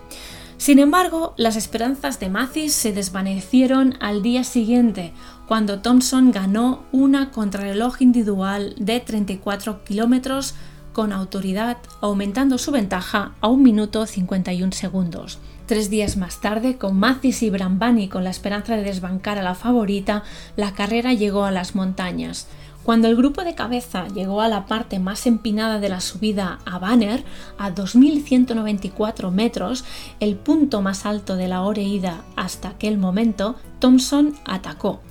Sin 0.58 0.80
embargo, 0.80 1.34
las 1.38 1.56
esperanzas 1.56 2.20
de 2.20 2.30
Mathis 2.30 2.74
se 2.74 2.92
desvanecieron 2.92 3.96
al 4.00 4.24
día 4.24 4.44
siguiente, 4.44 5.14
cuando 5.48 5.80
Thompson 5.80 6.32
ganó 6.32 6.84
una 6.92 7.32
contrarreloj 7.32 8.02
individual 8.02 8.74
de 8.78 9.00
34 9.00 9.84
kilómetros 9.84 10.56
con 10.98 11.14
autoridad, 11.14 11.78
aumentando 12.02 12.58
su 12.58 12.72
ventaja 12.72 13.34
a 13.40 13.50
1 13.50 13.62
minuto 13.62 14.08
51 14.08 14.72
segundos. 14.72 15.38
Tres 15.68 15.92
días 15.92 16.18
más 16.18 16.42
tarde, 16.42 16.80
con 16.80 16.98
Mathis 16.98 17.44
y 17.44 17.52
Brambani 17.52 18.08
con 18.08 18.24
la 18.24 18.32
esperanza 18.32 18.76
de 18.76 18.82
desbancar 18.82 19.38
a 19.38 19.44
la 19.44 19.54
favorita, 19.54 20.24
la 20.56 20.74
carrera 20.74 21.14
llegó 21.14 21.46
a 21.46 21.52
las 21.52 21.76
montañas. 21.76 22.48
Cuando 22.82 23.10
el 23.10 23.16
grupo 23.16 23.44
de 23.44 23.54
cabeza 23.54 24.08
llegó 24.08 24.42
a 24.42 24.48
la 24.48 24.66
parte 24.66 24.98
más 24.98 25.28
empinada 25.28 25.80
de 25.80 25.90
la 25.90 26.02
subida 26.02 26.58
a 26.66 26.80
Banner, 26.80 27.24
a 27.60 27.70
2.194 27.70 29.30
metros, 29.30 29.86
el 30.20 30.36
punto 30.36 30.82
más 30.82 31.06
alto 31.06 31.36
de 31.36 31.48
la 31.48 31.62
oreída 31.62 32.24
hasta 32.36 32.70
aquel 32.70 32.98
momento, 32.98 33.56
Thompson 33.78 34.34
atacó. 34.46 35.02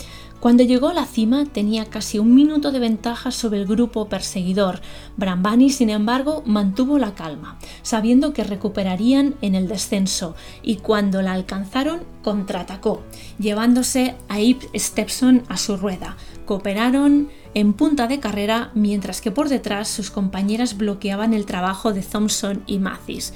Cuando 0.46 0.62
llegó 0.62 0.90
a 0.90 0.94
la 0.94 1.06
cima 1.06 1.44
tenía 1.44 1.86
casi 1.86 2.20
un 2.20 2.32
minuto 2.32 2.70
de 2.70 2.78
ventaja 2.78 3.32
sobre 3.32 3.58
el 3.58 3.66
grupo 3.66 4.08
perseguidor. 4.08 4.80
Brambani, 5.16 5.70
sin 5.70 5.90
embargo, 5.90 6.44
mantuvo 6.46 7.00
la 7.00 7.16
calma, 7.16 7.58
sabiendo 7.82 8.32
que 8.32 8.44
recuperarían 8.44 9.34
en 9.42 9.56
el 9.56 9.66
descenso, 9.66 10.36
y 10.62 10.76
cuando 10.76 11.20
la 11.20 11.32
alcanzaron, 11.32 12.04
contraatacó, 12.22 13.02
llevándose 13.40 14.14
a 14.28 14.38
Ip 14.38 14.62
Stepson 14.72 15.42
a 15.48 15.56
su 15.56 15.76
rueda. 15.76 16.16
Cooperaron 16.44 17.28
en 17.54 17.72
punta 17.72 18.06
de 18.06 18.20
carrera, 18.20 18.70
mientras 18.72 19.20
que 19.20 19.32
por 19.32 19.48
detrás 19.48 19.88
sus 19.88 20.12
compañeras 20.12 20.76
bloqueaban 20.76 21.34
el 21.34 21.44
trabajo 21.44 21.92
de 21.92 22.02
Thompson 22.02 22.62
y 22.68 22.78
Mathis. 22.78 23.34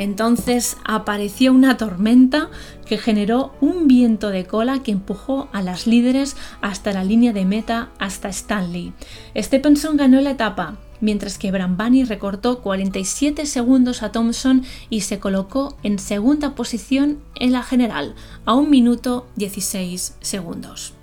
Entonces 0.00 0.78
apareció 0.82 1.52
una 1.52 1.76
tormenta 1.76 2.48
que 2.86 2.96
generó 2.96 3.52
un 3.60 3.86
viento 3.86 4.30
de 4.30 4.46
cola 4.46 4.82
que 4.82 4.92
empujó 4.92 5.50
a 5.52 5.60
las 5.60 5.86
líderes 5.86 6.38
hasta 6.62 6.92
la 6.92 7.04
línea 7.04 7.34
de 7.34 7.44
meta 7.44 7.90
hasta 7.98 8.30
Stanley. 8.30 8.94
Stephenson 9.36 9.98
ganó 9.98 10.22
la 10.22 10.30
etapa, 10.30 10.78
mientras 11.02 11.36
que 11.36 11.52
Brambani 11.52 12.04
recortó 12.04 12.62
47 12.62 13.44
segundos 13.44 14.02
a 14.02 14.10
Thompson 14.10 14.64
y 14.88 15.02
se 15.02 15.18
colocó 15.18 15.76
en 15.82 15.98
segunda 15.98 16.54
posición 16.54 17.18
en 17.34 17.52
la 17.52 17.62
general, 17.62 18.14
a 18.46 18.54
un 18.54 18.70
minuto 18.70 19.26
16 19.36 20.16
segundos. 20.22 20.94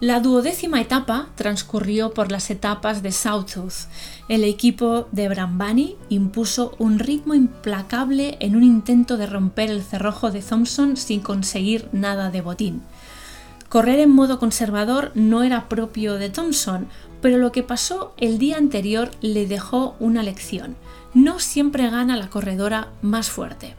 La 0.00 0.20
duodécima 0.20 0.80
etapa 0.80 1.26
transcurrió 1.34 2.14
por 2.14 2.30
las 2.30 2.50
etapas 2.50 3.02
de 3.02 3.10
Sawtooth. 3.10 3.88
El 4.28 4.44
equipo 4.44 5.08
de 5.10 5.28
Brambani 5.28 5.96
impuso 6.08 6.76
un 6.78 7.00
ritmo 7.00 7.34
implacable 7.34 8.36
en 8.38 8.54
un 8.54 8.62
intento 8.62 9.16
de 9.16 9.26
romper 9.26 9.70
el 9.70 9.82
cerrojo 9.82 10.30
de 10.30 10.40
Thompson 10.40 10.96
sin 10.96 11.18
conseguir 11.18 11.88
nada 11.90 12.30
de 12.30 12.42
botín. 12.42 12.82
Correr 13.68 13.98
en 13.98 14.10
modo 14.10 14.38
conservador 14.38 15.10
no 15.16 15.42
era 15.42 15.68
propio 15.68 16.14
de 16.14 16.30
Thompson, 16.30 16.86
pero 17.20 17.38
lo 17.38 17.50
que 17.50 17.64
pasó 17.64 18.14
el 18.18 18.38
día 18.38 18.56
anterior 18.56 19.10
le 19.20 19.48
dejó 19.48 19.96
una 19.98 20.22
lección. 20.22 20.76
No 21.12 21.40
siempre 21.40 21.90
gana 21.90 22.16
la 22.16 22.30
corredora 22.30 22.92
más 23.02 23.30
fuerte. 23.30 23.74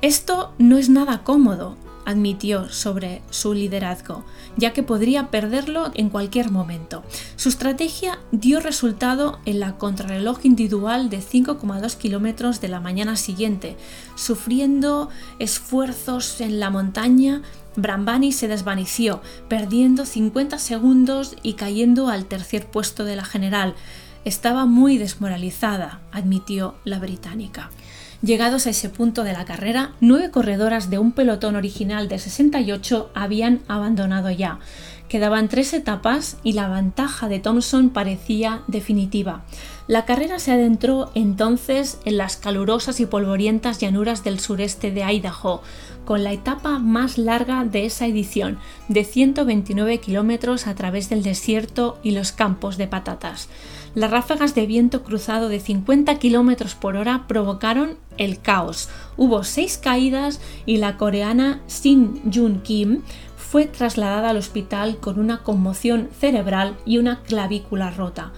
Esto 0.00 0.54
no 0.56 0.78
es 0.78 0.88
nada 0.88 1.22
cómodo, 1.22 1.76
admitió 2.06 2.68
sobre 2.68 3.22
su 3.30 3.54
liderazgo, 3.54 4.24
ya 4.56 4.72
que 4.72 4.82
podría 4.82 5.30
perderlo 5.30 5.90
en 5.94 6.10
cualquier 6.10 6.50
momento. 6.50 7.02
Su 7.36 7.48
estrategia 7.48 8.18
dio 8.32 8.60
resultado 8.60 9.38
en 9.44 9.60
la 9.60 9.76
contrarreloj 9.78 10.40
individual 10.44 11.10
de 11.10 11.18
5,2 11.18 11.96
kilómetros 11.96 12.60
de 12.60 12.68
la 12.68 12.80
mañana 12.80 13.16
siguiente. 13.16 13.76
Sufriendo 14.14 15.08
esfuerzos 15.38 16.40
en 16.40 16.60
la 16.60 16.70
montaña, 16.70 17.42
Brambani 17.76 18.32
se 18.32 18.48
desvaneció, 18.48 19.20
perdiendo 19.48 20.06
50 20.06 20.58
segundos 20.58 21.36
y 21.42 21.54
cayendo 21.54 22.08
al 22.08 22.26
tercer 22.26 22.66
puesto 22.66 23.04
de 23.04 23.16
la 23.16 23.24
general. 23.24 23.74
Estaba 24.24 24.64
muy 24.64 24.96
desmoralizada, 24.96 26.00
admitió 26.12 26.76
la 26.84 26.98
británica. 26.98 27.70
Llegados 28.24 28.66
a 28.66 28.70
ese 28.70 28.88
punto 28.88 29.22
de 29.22 29.34
la 29.34 29.44
carrera, 29.44 29.90
nueve 30.00 30.30
corredoras 30.30 30.88
de 30.88 30.98
un 30.98 31.12
pelotón 31.12 31.56
original 31.56 32.08
de 32.08 32.18
68 32.18 33.10
habían 33.12 33.60
abandonado 33.68 34.30
ya. 34.30 34.60
Quedaban 35.08 35.48
tres 35.48 35.72
etapas 35.74 36.38
y 36.42 36.52
la 36.52 36.68
ventaja 36.68 37.28
de 37.28 37.38
Thompson 37.38 37.90
parecía 37.90 38.62
definitiva. 38.66 39.44
La 39.86 40.06
carrera 40.06 40.38
se 40.38 40.50
adentró 40.50 41.10
entonces 41.14 42.00
en 42.04 42.16
las 42.16 42.36
calurosas 42.36 43.00
y 43.00 43.06
polvorientas 43.06 43.78
llanuras 43.78 44.24
del 44.24 44.40
sureste 44.40 44.90
de 44.90 45.04
Idaho, 45.04 45.62
con 46.06 46.24
la 46.24 46.32
etapa 46.32 46.78
más 46.78 47.18
larga 47.18 47.64
de 47.64 47.84
esa 47.84 48.06
edición, 48.06 48.58
de 48.88 49.04
129 49.04 49.98
kilómetros 49.98 50.66
a 50.66 50.74
través 50.74 51.10
del 51.10 51.22
desierto 51.22 51.98
y 52.02 52.12
los 52.12 52.32
campos 52.32 52.78
de 52.78 52.86
patatas. 52.86 53.48
Las 53.94 54.10
ráfagas 54.10 54.54
de 54.54 54.66
viento 54.66 55.04
cruzado 55.04 55.48
de 55.48 55.60
50 55.60 56.18
km 56.18 56.74
por 56.74 56.96
hora 56.96 57.26
provocaron 57.28 57.96
el 58.16 58.40
caos. 58.40 58.88
Hubo 59.16 59.44
seis 59.44 59.78
caídas 59.78 60.40
y 60.66 60.78
la 60.78 60.96
coreana 60.96 61.60
Shin 61.68 62.22
Jun 62.32 62.60
Kim 62.62 63.02
fue 63.54 63.66
trasladada 63.66 64.30
al 64.30 64.36
hospital 64.36 64.96
con 64.96 65.20
una 65.20 65.44
conmoción 65.44 66.08
cerebral 66.18 66.76
y 66.84 66.98
una 66.98 67.22
clavícula 67.22 67.92
rota. 67.92 68.32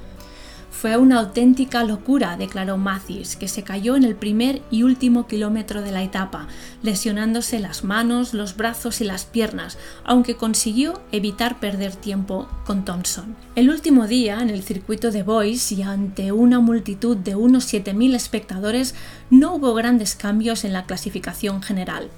Fue 0.70 0.98
una 0.98 1.20
auténtica 1.20 1.84
locura, 1.84 2.36
declaró 2.36 2.76
Mathis, 2.76 3.34
que 3.36 3.48
se 3.48 3.62
cayó 3.62 3.96
en 3.96 4.04
el 4.04 4.14
primer 4.14 4.60
y 4.70 4.82
último 4.82 5.26
kilómetro 5.26 5.80
de 5.80 5.90
la 5.90 6.02
etapa, 6.02 6.48
lesionándose 6.82 7.60
las 7.60 7.82
manos, 7.82 8.34
los 8.34 8.58
brazos 8.58 9.00
y 9.00 9.04
las 9.04 9.24
piernas, 9.24 9.78
aunque 10.04 10.36
consiguió 10.36 11.00
evitar 11.12 11.60
perder 11.60 11.96
tiempo 11.96 12.46
con 12.66 12.84
Thompson. 12.84 13.36
El 13.54 13.70
último 13.70 14.06
día, 14.06 14.42
en 14.42 14.50
el 14.50 14.62
circuito 14.62 15.10
de 15.10 15.22
Boys 15.22 15.72
y 15.72 15.80
ante 15.80 16.30
una 16.30 16.60
multitud 16.60 17.16
de 17.16 17.36
unos 17.36 17.72
7.000 17.72 18.14
espectadores, 18.14 18.94
no 19.30 19.54
hubo 19.54 19.72
grandes 19.72 20.14
cambios 20.14 20.66
en 20.66 20.74
la 20.74 20.84
clasificación 20.84 21.62
general. 21.62 22.10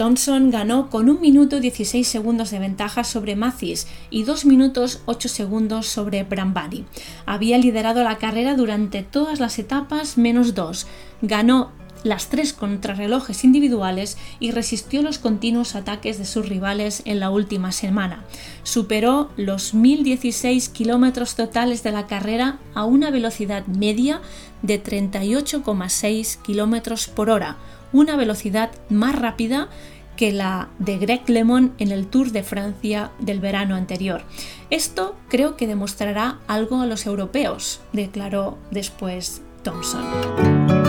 Thompson 0.00 0.50
ganó 0.50 0.88
con 0.88 1.10
1 1.10 1.20
minuto 1.20 1.60
16 1.60 2.08
segundos 2.08 2.50
de 2.50 2.58
ventaja 2.58 3.04
sobre 3.04 3.36
Mathis 3.36 3.86
y 4.08 4.22
2 4.22 4.46
minutos 4.46 5.02
8 5.04 5.28
segundos 5.28 5.88
sobre 5.88 6.22
Brambani. 6.22 6.86
Había 7.26 7.58
liderado 7.58 8.02
la 8.02 8.16
carrera 8.16 8.56
durante 8.56 9.02
todas 9.02 9.40
las 9.40 9.58
etapas 9.58 10.16
menos 10.16 10.54
dos. 10.54 10.86
Ganó 11.20 11.72
las 12.02 12.28
tres 12.28 12.54
contrarrelojes 12.54 13.44
individuales 13.44 14.16
y 14.38 14.52
resistió 14.52 15.02
los 15.02 15.18
continuos 15.18 15.74
ataques 15.74 16.16
de 16.16 16.24
sus 16.24 16.48
rivales 16.48 17.02
en 17.04 17.20
la 17.20 17.28
última 17.28 17.70
semana. 17.70 18.24
Superó 18.62 19.28
los 19.36 19.74
1.016 19.74 20.72
kilómetros 20.72 21.34
totales 21.34 21.82
de 21.82 21.92
la 21.92 22.06
carrera 22.06 22.58
a 22.74 22.84
una 22.84 23.10
velocidad 23.10 23.66
media 23.66 24.22
de 24.62 24.82
38,6 24.82 26.40
kilómetros 26.40 27.06
por 27.06 27.28
hora, 27.28 27.58
una 27.92 28.16
velocidad 28.16 28.70
más 28.88 29.14
rápida 29.14 29.68
que 30.16 30.32
la 30.32 30.68
de 30.78 30.98
Greg 30.98 31.28
LeMond 31.28 31.72
en 31.78 31.92
el 31.92 32.06
Tour 32.06 32.30
de 32.30 32.42
Francia 32.42 33.10
del 33.18 33.40
verano 33.40 33.74
anterior. 33.74 34.22
Esto 34.68 35.16
creo 35.28 35.56
que 35.56 35.66
demostrará 35.66 36.38
algo 36.46 36.80
a 36.80 36.86
los 36.86 37.06
europeos, 37.06 37.80
declaró 37.92 38.58
después 38.70 39.42
Thompson. 39.62 40.79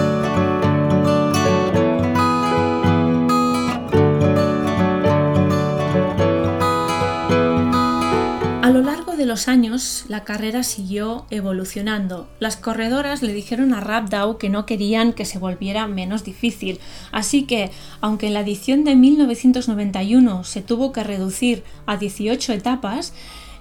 Los 9.32 9.48
años, 9.48 10.04
la 10.10 10.26
carrera 10.26 10.62
siguió 10.62 11.26
evolucionando. 11.30 12.28
Las 12.42 12.58
corredoras 12.58 13.22
le 13.22 13.32
dijeron 13.32 13.74
a 13.74 13.80
Rabdau 13.80 14.38
que 14.38 14.50
no 14.50 14.66
querían 14.66 15.14
que 15.14 15.24
se 15.24 15.40
volviera 15.40 15.88
menos 15.88 16.26
difícil, 16.26 16.82
así 17.14 17.44
que, 17.44 17.72
aunque 18.02 18.28
en 18.28 18.34
la 18.34 18.42
edición 18.42 18.84
de 18.84 18.98
1991 18.98 20.44
se 20.44 20.62
tuvo 20.62 20.92
que 20.92 21.06
reducir 21.06 21.64
a 21.86 21.96
18 21.96 22.52
etapas, 22.52 23.14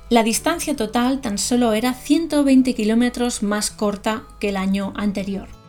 la 0.09 0.25
distancia 0.25 0.75
total 0.75 1.21
tan 1.21 1.39
solo 1.39 1.73
era 1.73 1.95
120 1.95 2.75
kilómetros 2.75 3.45
más 3.45 3.71
corta 3.71 4.25
que 4.41 4.49
el 4.49 4.57
año 4.57 4.93
anterior. 4.97 5.60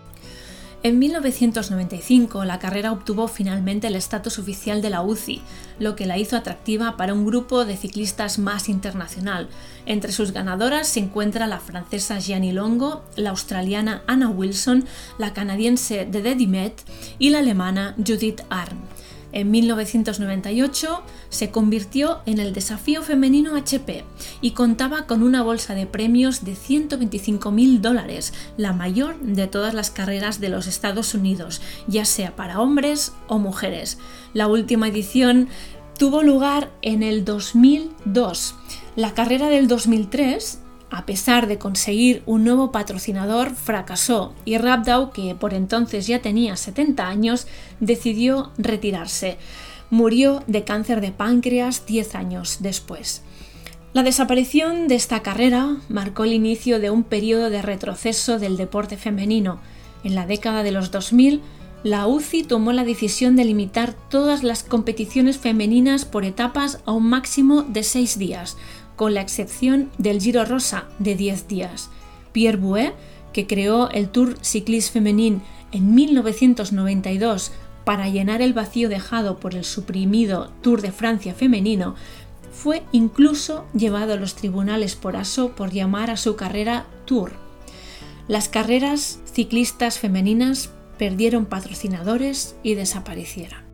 En 0.83 0.97
1995 0.97 2.43
la 2.43 2.57
carrera 2.57 2.91
obtuvo 2.91 3.27
finalmente 3.27 3.85
el 3.85 3.95
estatus 3.95 4.39
oficial 4.39 4.81
de 4.81 4.89
la 4.89 5.03
UCI, 5.03 5.43
lo 5.77 5.95
que 5.95 6.07
la 6.07 6.17
hizo 6.17 6.35
atractiva 6.35 6.97
para 6.97 7.13
un 7.13 7.23
grupo 7.23 7.65
de 7.65 7.77
ciclistas 7.77 8.39
más 8.39 8.67
internacional. 8.67 9.47
Entre 9.85 10.11
sus 10.11 10.31
ganadoras 10.31 10.87
se 10.87 10.99
encuentra 10.99 11.45
la 11.45 11.59
francesa 11.59 12.17
Gianni 12.17 12.51
Longo, 12.51 13.03
la 13.15 13.29
australiana 13.29 14.01
Anna 14.07 14.29
Wilson, 14.29 14.85
la 15.19 15.33
canadiense 15.33 16.07
Dede 16.09 16.33
Dimet 16.33 16.81
y 17.19 17.29
la 17.29 17.39
alemana 17.39 17.95
Judith 17.97 18.41
Arm. 18.49 18.79
En 19.33 19.51
1998 19.51 21.03
se 21.29 21.51
convirtió 21.51 22.19
en 22.25 22.39
el 22.39 22.53
desafío 22.53 23.01
femenino 23.01 23.55
HP 23.55 24.03
y 24.41 24.51
contaba 24.51 25.07
con 25.07 25.23
una 25.23 25.41
bolsa 25.41 25.73
de 25.73 25.85
premios 25.85 26.43
de 26.43 26.53
125.000 26.53 27.79
dólares, 27.79 28.33
la 28.57 28.73
mayor 28.73 29.19
de 29.19 29.47
todas 29.47 29.73
las 29.73 29.89
carreras 29.89 30.39
de 30.39 30.49
los 30.49 30.67
Estados 30.67 31.13
Unidos, 31.13 31.61
ya 31.87 32.05
sea 32.05 32.35
para 32.35 32.59
hombres 32.59 33.13
o 33.27 33.39
mujeres. 33.39 33.97
La 34.33 34.47
última 34.47 34.87
edición 34.87 35.47
tuvo 35.97 36.23
lugar 36.23 36.71
en 36.81 37.03
el 37.03 37.25
2002. 37.25 38.55
La 38.95 39.13
carrera 39.13 39.49
del 39.49 39.67
2003 39.67 40.59
a 40.91 41.05
pesar 41.05 41.47
de 41.47 41.57
conseguir 41.57 42.21
un 42.25 42.43
nuevo 42.43 42.71
patrocinador, 42.71 43.55
fracasó 43.55 44.33
y 44.43 44.57
Rabdau, 44.57 45.11
que 45.11 45.33
por 45.35 45.53
entonces 45.53 46.05
ya 46.05 46.21
tenía 46.21 46.57
70 46.57 47.07
años, 47.07 47.47
decidió 47.79 48.51
retirarse. 48.57 49.37
Murió 49.89 50.43
de 50.47 50.65
cáncer 50.65 50.99
de 50.99 51.11
páncreas 51.11 51.85
10 51.85 52.15
años 52.15 52.57
después. 52.59 53.23
La 53.93 54.03
desaparición 54.03 54.89
de 54.89 54.95
esta 54.95 55.21
carrera 55.21 55.77
marcó 55.87 56.25
el 56.25 56.33
inicio 56.33 56.79
de 56.79 56.91
un 56.91 57.03
periodo 57.03 57.49
de 57.49 57.61
retroceso 57.61 58.37
del 58.37 58.57
deporte 58.57 58.97
femenino. 58.97 59.59
En 60.03 60.13
la 60.13 60.25
década 60.25 60.61
de 60.61 60.71
los 60.71 60.91
2000, 60.91 61.41
la 61.83 62.05
UCI 62.05 62.43
tomó 62.43 62.73
la 62.73 62.83
decisión 62.83 63.35
de 63.35 63.43
limitar 63.43 63.93
todas 64.09 64.43
las 64.43 64.63
competiciones 64.63 65.37
femeninas 65.37 66.05
por 66.05 66.25
etapas 66.25 66.79
a 66.85 66.91
un 66.91 67.07
máximo 67.09 67.63
de 67.63 67.83
seis 67.83 68.19
días, 68.19 68.55
con 68.95 69.13
la 69.13 69.21
excepción 69.21 69.89
del 69.97 70.21
Giro 70.21 70.45
Rosa 70.45 70.85
de 70.99 71.15
10 71.15 71.47
días. 71.47 71.89
Pierre 72.31 72.57
Bouet, 72.57 72.93
que 73.33 73.47
creó 73.47 73.89
el 73.89 74.09
Tour 74.09 74.37
Cycliste 74.43 74.91
Féminin 74.91 75.41
en 75.71 75.95
1992 75.95 77.51
para 77.85 78.09
llenar 78.09 78.41
el 78.41 78.53
vacío 78.53 78.89
dejado 78.89 79.39
por 79.39 79.55
el 79.55 79.63
suprimido 79.63 80.51
Tour 80.61 80.81
de 80.81 80.91
Francia 80.91 81.33
femenino, 81.33 81.95
fue 82.51 82.83
incluso 82.91 83.65
llevado 83.73 84.13
a 84.13 84.17
los 84.17 84.35
tribunales 84.35 84.95
por 84.95 85.15
ASO 85.15 85.55
por 85.55 85.71
llamar 85.71 86.11
a 86.11 86.17
su 86.17 86.35
carrera 86.35 86.85
Tour. 87.05 87.31
Las 88.27 88.49
carreras 88.49 89.19
ciclistas 89.25 89.97
femeninas 89.97 90.69
perdieron 90.97 91.45
patrocinadores 91.45 92.55
y 92.61 92.75
desaparecieron. 92.75 93.70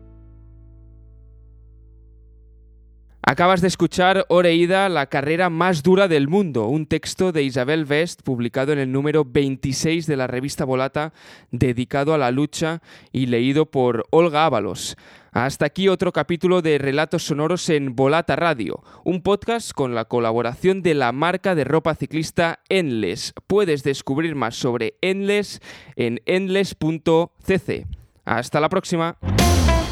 Acabas 3.30 3.60
de 3.60 3.68
escuchar 3.68 4.24
Oreida, 4.30 4.88
la 4.88 5.04
carrera 5.04 5.50
más 5.50 5.82
dura 5.82 6.08
del 6.08 6.28
mundo, 6.28 6.66
un 6.68 6.86
texto 6.86 7.30
de 7.30 7.42
Isabel 7.42 7.84
West 7.84 8.22
publicado 8.22 8.72
en 8.72 8.78
el 8.78 8.90
número 8.90 9.22
26 9.22 10.06
de 10.06 10.16
la 10.16 10.26
revista 10.26 10.64
Volata, 10.64 11.12
dedicado 11.50 12.14
a 12.14 12.18
la 12.18 12.30
lucha 12.30 12.80
y 13.12 13.26
leído 13.26 13.66
por 13.66 14.06
Olga 14.12 14.46
Ábalos. 14.46 14.96
Hasta 15.30 15.66
aquí 15.66 15.88
otro 15.88 16.10
capítulo 16.10 16.62
de 16.62 16.78
Relatos 16.78 17.24
Sonoros 17.24 17.68
en 17.68 17.94
Volata 17.94 18.34
Radio, 18.34 18.82
un 19.04 19.20
podcast 19.20 19.72
con 19.72 19.94
la 19.94 20.06
colaboración 20.06 20.80
de 20.80 20.94
la 20.94 21.12
marca 21.12 21.54
de 21.54 21.64
ropa 21.64 21.94
ciclista 21.96 22.60
Endless. 22.70 23.34
Puedes 23.46 23.82
descubrir 23.82 24.36
más 24.36 24.56
sobre 24.56 24.94
Endless 25.02 25.60
en 25.96 26.22
endless.cc. 26.24 27.86
Hasta 28.24 28.58
la 28.58 28.70
próxima. 28.70 29.18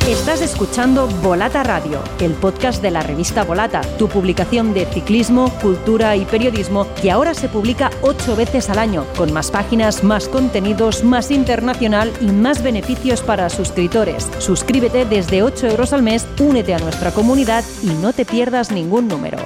Estás 0.06 0.40
escuchando 0.40 1.08
Volata 1.20 1.64
Radio, 1.64 2.00
el 2.20 2.34
podcast 2.34 2.80
de 2.80 2.92
la 2.92 3.02
revista 3.02 3.42
Volata, 3.42 3.80
tu 3.98 4.08
publicación 4.08 4.72
de 4.72 4.86
ciclismo, 4.86 5.50
cultura 5.60 6.14
y 6.14 6.24
periodismo 6.24 6.86
que 7.02 7.10
ahora 7.10 7.34
se 7.34 7.48
publica 7.48 7.90
ocho 8.02 8.36
veces 8.36 8.70
al 8.70 8.78
año, 8.78 9.04
con 9.16 9.32
más 9.32 9.50
páginas, 9.50 10.04
más 10.04 10.28
contenidos, 10.28 11.02
más 11.02 11.32
internacional 11.32 12.12
y 12.20 12.26
más 12.26 12.62
beneficios 12.62 13.20
para 13.20 13.50
suscriptores. 13.50 14.30
Suscríbete 14.38 15.06
desde 15.06 15.42
8 15.42 15.66
euros 15.66 15.92
al 15.92 16.04
mes, 16.04 16.24
únete 16.38 16.72
a 16.72 16.78
nuestra 16.78 17.10
comunidad 17.10 17.64
y 17.82 17.88
no 17.88 18.12
te 18.12 18.24
pierdas 18.24 18.70
ningún 18.70 19.08
número. 19.08 19.38